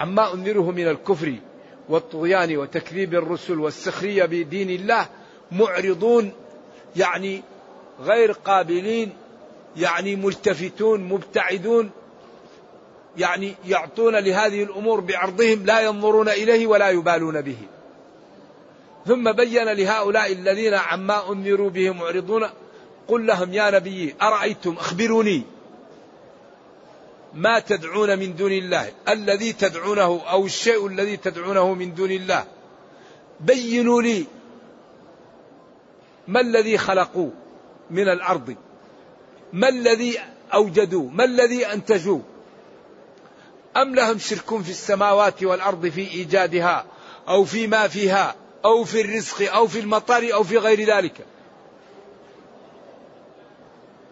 عما 0.00 0.34
انذره 0.34 0.70
من 0.70 0.88
الكفر 0.88 1.34
والطغيان 1.88 2.56
وتكذيب 2.56 3.14
الرسل 3.14 3.58
والسخرية 3.60 4.24
بدين 4.24 4.70
الله 4.70 5.08
معرضون 5.52 6.32
يعني 6.96 7.42
غير 8.00 8.32
قابلين 8.32 9.12
يعني 9.76 10.16
ملتفتون 10.16 11.00
مبتعدون 11.00 11.90
يعني 13.16 13.54
يعطون 13.66 14.16
لهذه 14.16 14.62
الأمور 14.62 15.00
بعرضهم 15.00 15.66
لا 15.66 15.80
ينظرون 15.80 16.28
إليه 16.28 16.66
ولا 16.66 16.88
يبالون 16.88 17.40
به. 17.40 17.58
ثم 19.06 19.32
بين 19.32 19.64
لهؤلاء 19.64 20.32
الذين 20.32 20.74
عما 20.74 21.32
انذروا 21.32 21.70
به 21.70 21.90
معرضون 21.90 22.46
قل 23.08 23.26
لهم 23.26 23.54
يا 23.54 23.70
نبي 23.70 24.14
أرأيتم 24.22 24.72
أخبروني؟ 24.72 25.42
ما 27.34 27.58
تدعون 27.58 28.18
من 28.18 28.36
دون 28.36 28.52
الله؟ 28.52 28.92
الذي 29.08 29.52
تدعونه 29.52 30.20
أو 30.30 30.46
الشيء 30.46 30.86
الذي 30.86 31.16
تدعونه 31.16 31.74
من 31.74 31.94
دون 31.94 32.10
الله؟ 32.10 32.44
بينوا 33.40 34.02
لي 34.02 34.24
ما 36.28 36.40
الذي 36.40 36.78
خلقوا 36.78 37.30
من 37.90 38.08
الأرض. 38.08 38.56
ما 39.52 39.68
الذي 39.68 40.18
أوجدوا؟ 40.54 41.10
ما 41.10 41.24
الذي 41.24 41.66
أنتجوا؟ 41.66 42.20
أم 43.76 43.94
لهم 43.94 44.18
شرك 44.18 44.62
في 44.62 44.70
السماوات 44.70 45.42
والأرض 45.42 45.86
في 45.86 46.00
إيجادها 46.00 46.86
أو 47.28 47.44
فيما 47.44 47.88
فيها 47.88 48.34
أو 48.64 48.84
في 48.84 49.00
الرزق 49.00 49.54
أو 49.54 49.66
في 49.66 49.80
المطر 49.80 50.34
أو 50.34 50.44
في 50.44 50.58
غير 50.58 50.96
ذلك؟ 50.96 51.26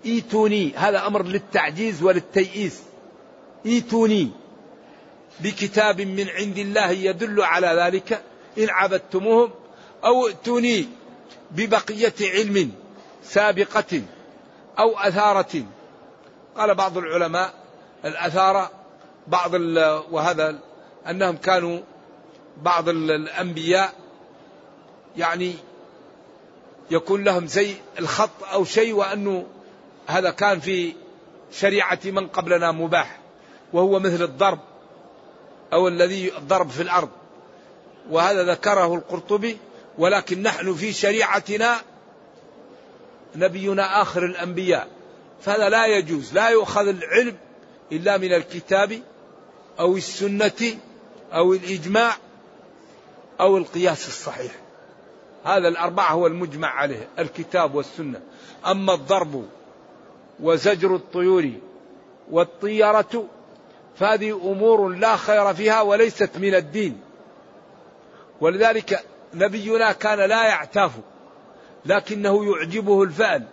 إيتوني 0.05 0.72
هذا 0.77 1.07
أمر 1.07 1.22
للتعجيز 1.22 2.03
وللتيئيس. 2.03 2.79
إيتوني 3.66 4.31
بكتاب 5.40 6.01
من 6.01 6.29
عند 6.29 6.59
الله 6.59 6.90
يدل 6.90 7.42
على 7.42 7.66
ذلك. 7.66 8.22
إن 8.59 8.70
عبدتموهم 8.70 9.51
أو 10.05 10.27
ائتوني 10.27 10.88
ببقية 11.51 12.14
علم 12.20 12.72
سابقة. 13.24 14.03
أو 14.78 14.98
أثارة. 14.98 15.64
قال 16.56 16.74
بعض 16.74 16.98
العلماء 16.98 17.54
الاثاره 18.04 18.70
بعض 19.26 19.54
وهذا 20.10 20.58
أنهم 21.10 21.36
كانوا 21.36 21.80
بعض 22.62 22.88
الأنبياء 22.88 23.92
يعني 25.16 25.54
يكون 26.90 27.24
لهم 27.24 27.46
زي 27.46 27.74
الخط 27.98 28.44
أو 28.52 28.64
شيء 28.64 28.94
وأنه 28.94 29.46
هذا 30.06 30.30
كان 30.30 30.60
في 30.60 30.94
شريعة 31.52 31.98
من 32.04 32.26
قبلنا 32.26 32.72
مباح 32.72 33.18
وهو 33.72 33.98
مثل 33.98 34.22
الضرب 34.22 34.58
أو 35.72 35.88
الذي 35.88 36.30
ضرب 36.30 36.70
في 36.70 36.82
الأرض. 36.82 37.08
وهذا 38.10 38.52
ذكره 38.52 38.94
القرطبي 38.94 39.58
ولكن 39.98 40.42
نحن 40.42 40.74
في 40.74 40.92
شريعتنا 40.92 41.76
نبينا 43.36 44.02
آخر 44.02 44.24
الأنبياء. 44.24 44.88
فهذا 45.40 45.68
لا 45.68 45.86
يجوز 45.86 46.34
لا 46.34 46.48
يؤخذ 46.48 46.88
العلم 46.88 47.36
إلا 47.92 48.18
من 48.18 48.32
الكتاب 48.32 49.02
أو 49.80 49.96
السنة 49.96 50.78
أو 51.32 51.52
الإجماع 51.52 52.16
أو 53.40 53.56
القياس 53.56 54.08
الصحيح. 54.08 54.52
هذا 55.44 55.68
الأربعة 55.68 56.12
هو 56.12 56.26
المجمع 56.26 56.68
عليه 56.68 57.08
الكتاب 57.18 57.74
والسنة. 57.74 58.20
أما 58.66 58.94
الضرب 58.94 59.44
وزجر 60.40 60.96
الطيور 60.96 61.50
والطيره 62.30 63.24
فهذه 63.98 64.40
أمور 64.44 64.88
لا 64.88 65.16
خير 65.16 65.54
فيها 65.54 65.80
وليست 65.80 66.30
من 66.38 66.54
الدين. 66.54 67.00
ولذلك 68.40 69.04
نبينا 69.34 69.92
كان 69.92 70.18
لا 70.18 70.44
يعتاف 70.44 70.92
لكنه 71.86 72.54
يعجبه 72.54 73.02
الفأل 73.02 73.44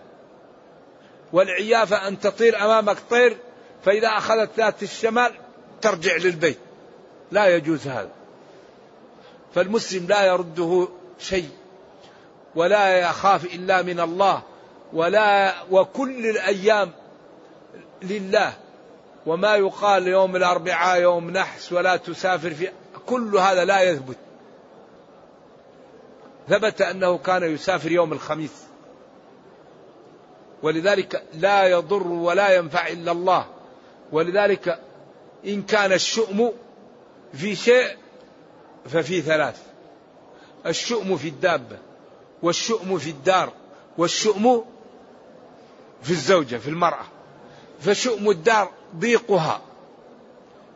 والعيافة 1.33 2.07
أن 2.07 2.19
تطير 2.19 2.65
أمامك 2.65 2.97
طير 3.09 3.38
فإذا 3.85 4.07
أخذت 4.07 4.49
ذات 4.57 4.83
الشمال 4.83 5.31
ترجع 5.81 6.15
للبيت. 6.15 6.59
لا 7.31 7.55
يجوز 7.55 7.88
هذا. 7.88 8.11
فالمسلم 9.55 10.07
لا 10.07 10.25
يرده 10.25 10.88
شيء 11.19 11.49
ولا 12.55 12.97
يخاف 12.97 13.45
إلا 13.45 13.81
من 13.81 13.99
الله 13.99 14.41
ولا 14.93 15.55
وكل 15.71 16.25
الأيام 16.25 16.91
لله. 18.01 18.53
وما 19.25 19.55
يقال 19.55 20.07
يوم 20.07 20.35
الأربعاء 20.35 21.01
يوم 21.01 21.29
نحس 21.29 21.73
ولا 21.73 21.97
تسافر 21.97 22.53
في 22.53 22.71
كل 23.05 23.38
هذا 23.38 23.65
لا 23.65 23.81
يثبت. 23.81 24.17
ثبت 26.49 26.81
أنه 26.81 27.17
كان 27.17 27.43
يسافر 27.43 27.91
يوم 27.91 28.13
الخميس. 28.13 28.51
ولذلك 30.63 31.23
لا 31.34 31.67
يضر 31.67 32.08
ولا 32.08 32.55
ينفع 32.55 32.88
إلا 32.88 33.12
الله. 33.12 33.45
ولذلك 34.12 34.79
إن 35.45 35.62
كان 35.62 35.91
الشؤم 35.91 36.51
في 37.34 37.55
شيء 37.55 37.97
ففي 38.86 39.21
ثلاث. 39.21 39.62
الشؤم 40.65 41.17
في 41.17 41.27
الدابة 41.27 41.77
والشؤم 42.43 42.97
في 42.97 43.10
الدار 43.10 43.53
والشؤم 43.97 44.65
في 46.03 46.12
الزوجة 46.12 46.58
في 46.58 46.69
المرأة. 46.69 47.05
فشؤم 47.79 48.29
الدار 48.29 48.71
ضيقها 48.95 49.62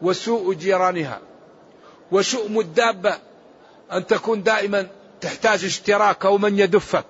وسوء 0.02 0.54
جيرانها. 0.54 1.20
وشؤم 2.12 2.60
الدابة 2.60 3.18
أن 3.92 4.08
تكون 4.08 4.44
دائما 4.44 4.88
تحتاج 5.22 5.66
اشتراك 5.66 6.26
أو 6.26 6.38
من 6.38 6.60
يدفك 6.60 7.06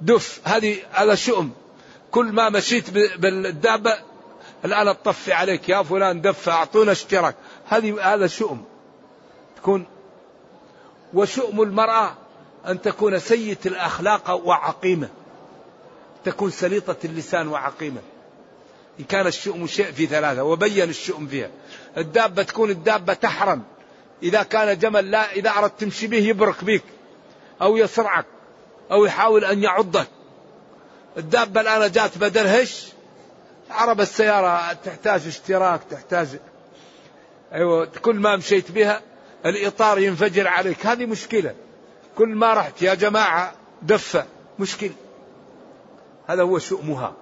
دف 0.00 0.40
هذه 0.44 0.78
هذا 0.92 1.14
شؤم. 1.14 1.50
كل 2.10 2.32
ما 2.32 2.48
مشيت 2.48 2.90
بالدابة 2.90 3.98
الآن 4.64 4.96
تطفي 5.02 5.32
عليك 5.32 5.68
يا 5.68 5.82
فلان 5.82 6.20
دف 6.20 6.48
أعطونا 6.48 6.92
اشتراك. 6.92 7.34
هذه 7.68 8.14
هذا 8.14 8.26
شؤم. 8.26 8.64
تكون 9.56 9.86
وشؤم 11.14 11.62
المرأة 11.62 12.14
أن 12.66 12.82
تكون 12.82 13.18
سيئة 13.18 13.58
الأخلاق 13.66 14.30
وعقيمة. 14.30 15.08
تكون 16.24 16.50
سليطة 16.50 16.96
اللسان 17.04 17.48
وعقيمة. 17.48 18.00
إن 19.00 19.04
كان 19.04 19.26
الشؤم 19.26 19.66
شيء 19.66 19.92
في 19.92 20.06
ثلاثة 20.06 20.44
وبين 20.44 20.88
الشؤم 20.88 21.26
فيها. 21.26 21.50
الدابة 21.96 22.42
تكون 22.42 22.70
الدابة 22.70 23.14
تحرم. 23.14 23.62
إذا 24.22 24.42
كان 24.42 24.78
جمل 24.78 25.10
لا 25.10 25.32
إذا 25.32 25.50
أردت 25.50 25.80
تمشي 25.80 26.06
به 26.06 26.18
يبرك 26.18 26.64
بك 26.64 26.82
أو 27.62 27.76
يصرعك 27.76 28.26
أو 28.90 29.04
يحاول 29.04 29.44
أن 29.44 29.62
يعضك. 29.62 30.06
الدابة 31.16 31.60
الآن 31.60 31.90
جات 31.90 32.18
بدل 32.18 32.46
هش. 32.46 32.88
عرب 33.70 34.00
السيارة 34.00 34.72
تحتاج 34.72 35.26
اشتراك 35.26 35.80
تحتاج. 35.90 36.28
أيوة 37.52 37.86
كل 37.86 38.16
ما 38.16 38.36
مشيت 38.36 38.70
بها 38.70 39.00
الإطار 39.46 39.98
ينفجر 39.98 40.48
عليك. 40.48 40.86
هذه 40.86 41.06
مشكلة. 41.06 41.54
كل 42.18 42.28
ما 42.28 42.54
رحت 42.54 42.82
يا 42.82 42.94
جماعة 42.94 43.52
دفة. 43.82 44.26
مشكلة. 44.58 44.94
هذا 46.26 46.42
هو 46.42 46.58
شؤمها. 46.58 47.14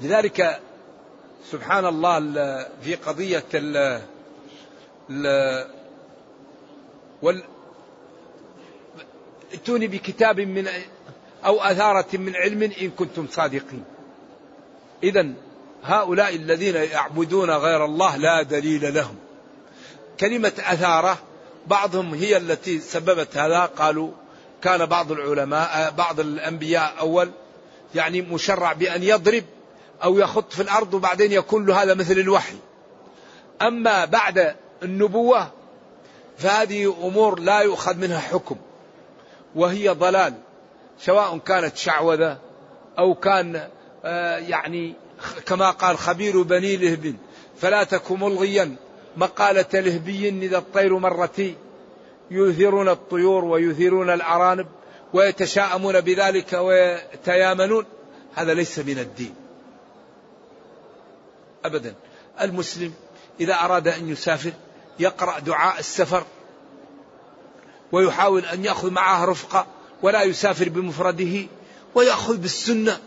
لذلك 0.00 0.60
سبحان 1.50 1.86
الله 1.86 2.20
في 2.82 2.94
قضية 2.94 3.44
ال 3.54 4.02
ال 5.10 5.66
وال 7.22 7.42
ائتوني 9.52 9.86
بكتاب 9.86 10.40
من 10.40 10.68
أو 11.44 11.60
أثارة 11.60 12.06
من 12.12 12.36
علم 12.36 12.62
إن 12.62 12.90
كنتم 12.90 13.26
صادقين. 13.30 13.84
إذا 15.02 15.32
هؤلاء 15.84 16.36
الذين 16.36 16.74
يعبدون 16.74 17.50
غير 17.50 17.84
الله 17.84 18.16
لا 18.16 18.42
دليل 18.42 18.94
لهم. 18.94 19.16
كلمة 20.20 20.52
أثارة 20.58 21.18
بعضهم 21.66 22.14
هي 22.14 22.36
التي 22.36 22.78
سببت 22.78 23.36
هذا. 23.36 23.60
قالوا 23.64 24.10
كان 24.62 24.86
بعض 24.86 25.12
العلماء 25.12 25.90
بعض 25.90 26.20
الأنبياء 26.20 26.94
أول 27.00 27.30
يعني 27.94 28.22
مشرع 28.22 28.72
بأن 28.72 29.02
يضرب 29.02 29.44
أو 30.04 30.18
يخط 30.18 30.52
في 30.52 30.62
الأرض 30.62 30.94
وبعدين 30.94 31.32
يكون 31.32 31.66
له 31.66 31.82
هذا 31.82 31.94
مثل 31.94 32.18
الوحي. 32.18 32.56
أما 33.62 34.04
بعد 34.04 34.54
النبوة 34.82 35.50
فهذه 36.38 36.96
أمور 37.02 37.38
لا 37.38 37.60
يؤخذ 37.60 37.96
منها 37.96 38.18
حكم. 38.20 38.56
وهي 39.54 39.88
ضلال 39.88 40.34
سواء 40.98 41.38
كانت 41.38 41.76
شعوذة 41.76 42.38
أو 42.98 43.14
كان 43.14 43.68
آه، 44.04 44.36
يعني 44.36 44.94
كما 45.46 45.70
قال 45.70 45.98
خبير 45.98 46.42
بني 46.42 46.76
لهب 46.76 47.14
فلا 47.58 47.84
تك 47.84 48.12
ملغيا 48.12 48.76
مقالة 49.16 49.80
لهبي 49.80 50.28
إذا 50.28 50.58
الطير 50.58 50.98
مرتي 50.98 51.56
يثيرون 52.30 52.88
الطيور 52.88 53.44
ويثيرون 53.44 54.10
الأرانب 54.10 54.66
ويتشاءمون 55.12 56.00
بذلك 56.00 56.52
ويتيامنون. 56.52 57.84
هذا 58.34 58.54
ليس 58.54 58.78
من 58.78 58.98
الدين. 58.98 59.34
أبدا. 61.64 61.94
المسلم 62.40 62.92
إذا 63.40 63.54
أراد 63.54 63.88
أن 63.88 64.08
يسافر 64.08 64.52
يقرأ 64.98 65.38
دعاء 65.38 65.78
السفر 65.78 66.24
ويحاول 67.92 68.44
أن 68.44 68.64
يأخذ 68.64 68.90
معه 68.90 69.24
رفقة 69.24 69.66
ولا 70.02 70.22
يسافر 70.22 70.68
بمفرده 70.68 71.46
ويأخذ 71.94 72.36
بالسنة 72.36 73.00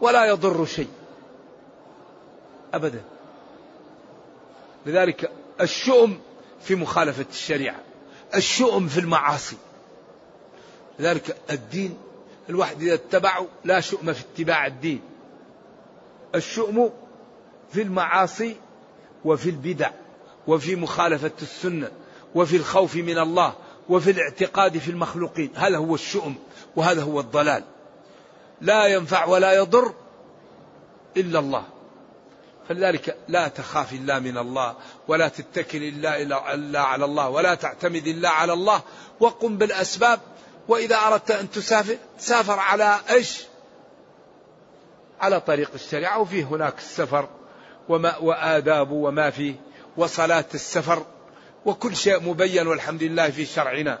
ولا 0.00 0.24
يضر 0.24 0.66
شيء. 0.66 0.88
أبدا. 2.74 3.02
لذلك 4.86 5.30
الشؤم 5.60 6.18
في 6.60 6.74
مخالفة 6.74 7.26
الشريعة. 7.30 7.80
الشؤم 8.34 8.88
في 8.88 9.00
المعاصي. 9.00 9.56
لذلك 10.98 11.36
الدين 11.50 11.96
الواحد 12.50 12.82
إذا 12.82 12.94
اتبعه 12.94 13.46
لا 13.64 13.80
شؤم 13.80 14.12
في 14.12 14.20
اتباع 14.20 14.66
الدين. 14.66 15.00
الشؤم 16.34 16.90
في 17.72 17.82
المعاصي 17.82 18.56
وفي 19.24 19.50
البدع 19.50 19.90
وفي 20.46 20.76
مخالفة 20.76 21.32
السنة 21.42 21.90
وفي 22.34 22.56
الخوف 22.56 22.96
من 22.96 23.18
الله 23.18 23.54
وفي 23.88 24.10
الاعتقاد 24.10 24.78
في 24.78 24.90
المخلوقين. 24.90 25.50
هذا 25.54 25.76
هو 25.76 25.94
الشؤم 25.94 26.34
وهذا 26.76 27.02
هو 27.02 27.20
الضلال. 27.20 27.64
لا 28.60 28.86
ينفع 28.86 29.24
ولا 29.24 29.52
يضر 29.52 29.94
إلا 31.16 31.38
الله. 31.38 31.64
فلذلك 32.68 33.16
لا 33.28 33.48
تخاف 33.48 33.92
إلا 33.92 34.18
من 34.18 34.38
الله 34.38 34.74
ولا 35.08 35.28
تتكل 35.28 35.82
إلا, 35.82 36.22
إلا 36.54 36.80
على 36.80 37.04
الله 37.04 37.28
ولا 37.28 37.54
تعتمد 37.54 38.06
إلا 38.06 38.28
على 38.28 38.52
الله 38.52 38.82
وقم 39.20 39.58
بالأسباب 39.58 40.20
وإذا 40.68 40.96
أردت 40.96 41.30
أن 41.30 41.50
تسافر 41.50 41.96
سافر 42.18 42.58
على 42.58 42.98
إيش؟ 43.10 43.42
على 45.20 45.40
طريق 45.40 45.70
الشريعة 45.74 46.18
وفيه 46.18 46.44
هناك 46.44 46.78
السفر 46.78 47.28
وما 47.88 48.16
وآداب 48.16 48.90
وما 48.90 49.30
فيه 49.30 49.54
وصلاة 49.96 50.44
السفر. 50.54 51.06
وكل 51.66 51.96
شيء 51.96 52.20
مبين 52.20 52.66
والحمد 52.66 53.02
لله 53.02 53.30
في 53.30 53.44
شرعنا. 53.44 53.98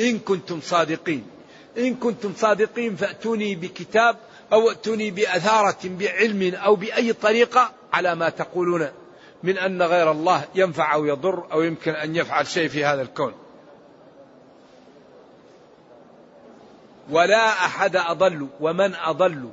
إن 0.00 0.18
كنتم 0.18 0.60
صادقين. 0.60 1.26
إن 1.78 1.94
كنتم 1.94 2.32
صادقين 2.36 2.96
فأتوني 2.96 3.54
بكتاب 3.54 4.16
أو 4.52 4.70
ائتوني 4.70 5.10
بأثارة 5.10 5.78
بعلم 5.84 6.54
أو 6.54 6.76
بأي 6.76 7.12
طريقة 7.12 7.70
على 7.92 8.14
ما 8.14 8.28
تقولون 8.28 8.88
من 9.42 9.58
أن 9.58 9.82
غير 9.82 10.10
الله 10.10 10.44
ينفع 10.54 10.94
أو 10.94 11.04
يضر 11.04 11.52
أو 11.52 11.62
يمكن 11.62 11.94
أن 11.94 12.16
يفعل 12.16 12.46
شيء 12.46 12.68
في 12.68 12.84
هذا 12.84 13.02
الكون. 13.02 13.34
ولا 17.10 17.48
أحد 17.48 17.96
أضل 17.96 18.48
ومن 18.60 18.94
أضل. 18.94 19.50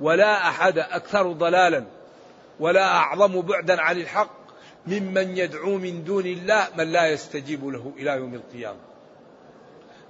ولا 0.00 0.48
أحد 0.48 0.78
أكثر 0.78 1.32
ضلالا. 1.32 1.84
ولا 2.60 2.86
أعظم 2.86 3.40
بعدا 3.40 3.80
عن 3.80 4.00
الحق. 4.00 4.45
ممن 4.86 5.36
يدعو 5.36 5.78
من 5.78 6.04
دون 6.04 6.26
الله 6.26 6.68
من 6.78 6.92
لا 6.92 7.06
يستجيب 7.06 7.66
له 7.66 7.92
إلى 7.96 8.10
يوم 8.10 8.34
القيامة. 8.34 8.78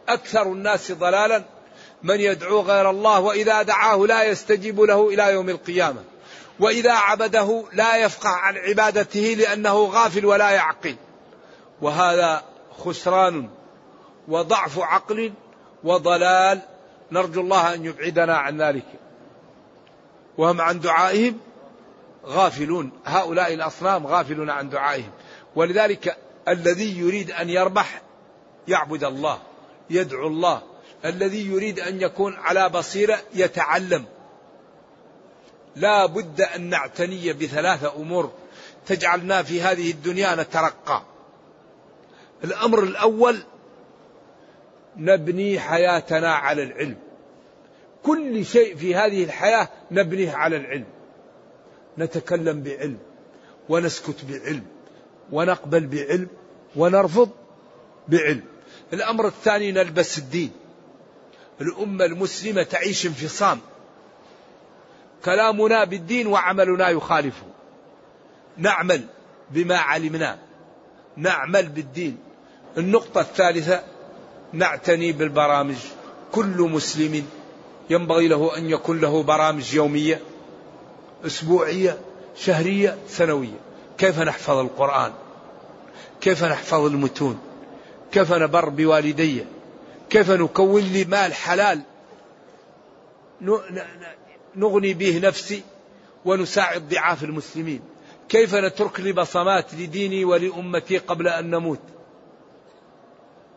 أكثر 0.09 0.43
الناس 0.43 0.93
ضلالا 0.93 1.45
من 2.03 2.21
يدعو 2.21 2.61
غير 2.61 2.91
الله 2.91 3.21
وإذا 3.21 3.63
دعاه 3.63 3.97
لا 3.97 4.25
يستجيب 4.25 4.81
له 4.81 5.09
إلى 5.09 5.33
يوم 5.33 5.49
القيامة. 5.49 6.05
وإذا 6.61 6.93
عبده 6.93 7.65
لا 7.73 7.97
يفقه 7.97 8.29
عن 8.29 8.57
عبادته 8.57 9.37
لأنه 9.39 9.85
غافل 9.85 10.27
ولا 10.27 10.51
يعقل. 10.51 10.97
وهذا 11.83 12.43
خسران 12.79 13.49
وضعف 14.29 14.79
عقل 14.79 15.33
وضلال. 15.85 16.61
نرجو 17.13 17.41
الله 17.41 17.75
أن 17.75 17.85
يبعدنا 17.85 18.37
عن 18.37 18.63
ذلك. 18.63 18.87
وهم 20.39 20.61
عن 20.61 20.81
دعائهم. 20.81 21.39
غافلون. 22.27 22.91
هؤلاء 23.05 23.55
الأصنام 23.55 24.07
غافلون 24.07 24.51
عن 24.51 24.69
دعائهم. 24.69 25.11
ولذلك 25.57 26.17
الذي 26.49 26.99
يريد 26.99 27.31
أن 27.31 27.51
يربح 27.51 28.03
يعبد 28.69 29.05
الله 29.05 29.39
يدعو 29.91 30.27
الله. 30.27 30.63
الذي 31.05 31.47
يريد 31.47 31.81
أن 31.81 32.01
يكون 32.01 32.35
على 32.37 32.69
بصيرة 32.69 33.19
يتعلم. 33.35 34.05
لا 35.77 36.07
بد 36.07 36.41
أن 36.41 36.71
نعتني 36.71 37.33
بثلاثة 37.33 37.97
أمور 37.97 38.33
تجعلنا 38.87 39.43
في 39.43 39.63
هذه 39.63 39.91
الدنيا 39.91 40.35
نترقى. 40.35 41.03
الأمر 42.45 42.83
الأول 42.83 43.43
نبني 44.97 45.61
حياتنا 45.61 46.35
على 46.35 46.63
العلم. 46.63 46.97
كل 48.03 48.45
شيء 48.45 48.77
في 48.77 48.95
هذه 48.95 49.25
الحياة 49.25 49.69
نبنيه 49.91 50.33
على 50.33 50.57
العلم. 50.57 50.96
نتكلم 51.99 52.63
بعلم 52.63 52.99
ونسكت 53.69 54.25
بعلم 54.29 54.63
ونقبل 55.33 55.87
بعلم 55.87 56.29
ونرفض 56.77 57.31
بعلم. 58.09 58.43
الأمر 58.93 59.27
الثاني 59.27 59.73
نلبس 59.73 60.19
الدين. 60.19 60.51
الأمة 61.61 62.05
المسلمة 62.05 62.63
تعيش 62.63 63.07
انفصام. 63.07 63.61
كلامنا 65.25 65.85
بالدين 65.85 66.27
وعملنا 66.27 66.89
يخالفه. 66.89 67.47
نعمل 68.57 69.05
بما 69.51 69.77
علمنا. 69.77 70.39
نعمل 71.17 71.69
بالدين. 71.69 72.19
النقطة 72.79 73.21
الثالثة 73.21 73.83
نعتني 74.53 75.13
بالبرامج. 75.13 75.77
كل 76.33 76.61
مسلم 76.61 77.27
ينبغي 77.91 78.29
له 78.29 78.59
أن 78.59 78.71
يكون 78.71 79.01
له 79.01 79.23
برامج 79.23 79.75
يومية. 79.75 80.21
أسبوعية 81.25 81.99
شهرية 82.37 82.99
سنوية. 83.09 83.61
كيف 83.99 84.19
نحفظ 84.19 84.59
القرآن؟ 84.59 85.13
كيف 86.21 86.45
نحفظ 86.45 86.85
المتون؟ 86.85 87.39
كيف 88.13 88.33
نبر 88.33 88.69
بوالدي؟ 88.69 89.45
كيف 90.11 90.31
نكون 90.31 90.83
لي 90.83 91.05
مال 91.05 91.35
حلال 91.35 91.81
نغني 94.57 94.95
به 94.95 95.19
نفسي 95.19 95.63
ونساعد 96.25 96.89
ضعاف 96.89 97.25
المسلمين. 97.25 97.81
كيف 98.29 98.55
نترك 98.55 99.01
لي 99.01 99.13
بصمات 99.13 99.75
لديني 99.75 100.25
ولأمتي 100.25 100.99
قبل 100.99 101.29
أن 101.29 101.51
نموت؟ 101.51 101.81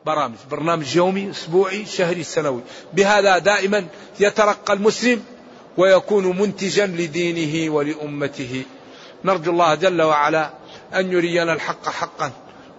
برامج 0.06 0.38
برنامج 0.52 0.95
يومي 0.95 1.30
أسبوعي 1.30 1.86
شهري 1.86 2.24
سنوي. 2.24 2.62
بهذا 2.93 3.38
دائما 3.38 3.88
يترقى 4.19 4.74
المسلم 4.74 5.24
ويكون 5.77 6.39
منتجا 6.39 6.86
لدينه 6.86 7.73
ولأمته. 7.73 8.65
نرجو 9.25 9.51
الله 9.51 9.75
جل 9.75 10.01
وعلا 10.01 10.53
أن 10.95 11.12
يرينا 11.12 11.53
الحق 11.53 11.89
حقا 11.89 12.32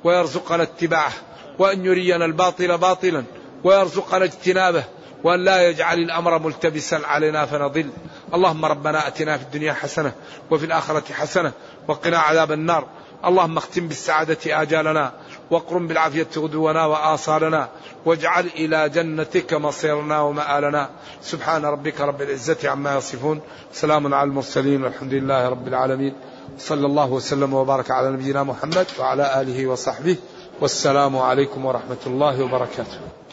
ويرزقنا 0.05 0.63
اتباعه 0.63 1.13
وأن 1.59 1.85
يرينا 1.85 2.25
الباطل 2.25 2.79
باطلا 2.79 3.25
ويرزقنا 3.65 4.25
اجتنابه 4.25 4.85
وأن 5.25 5.45
لا 5.45 5.69
يجعل 5.69 5.99
الأمر 5.99 6.39
ملتبسا 6.39 7.01
علينا 7.05 7.47
فنضل. 7.47 7.91
اللهم 8.35 8.65
ربنا 8.65 9.07
أتنا 9.09 9.37
في 9.37 9.43
الدنيا 9.43 9.73
حسنة 9.73 10.13
وفي 10.51 10.67
الآخرة 10.67 11.13
حسنة 11.13 11.53
وقنا 11.89 12.19
عذاب 12.19 12.53
النار. 12.53 12.87
اللهم 13.25 13.57
اختم 13.57 13.89
بالسعادة 13.89 14.63
آجالنا 14.63 15.13
واقرم 15.51 15.87
بالعافية 15.87 16.27
غدونا 16.37 16.87
وآصالنا 16.87 17.69
واجعل 18.07 18.47
إلى 18.47 18.89
جنتك 18.89 19.55
مصيرنا 19.55 20.21
ومآلنا. 20.21 20.91
سبحان 21.23 21.65
ربك 21.65 22.01
رب 22.01 22.23
العزة 22.23 22.71
عما 22.71 22.97
يصفون. 22.97 23.41
سلام 23.73 24.15
على 24.15 24.29
المرسلين 24.29 24.85
والحمد 24.85 25.15
لله 25.15 25.49
رب 25.49 25.69
العالمين. 25.69 26.15
صلى 26.59 26.87
الله 26.87 27.13
وسلم 27.13 27.55
وبارك 27.55 27.91
على 27.91 28.11
نبينا 28.11 28.43
محمد 28.43 28.87
وعلى 28.99 29.41
آله 29.41 29.67
وصحبه 29.67 30.17
والسلام 30.61 31.19
عليكم 31.19 31.65
ورحمة 31.65 32.03
الله 32.07 32.45
وبركاته. 32.45 33.30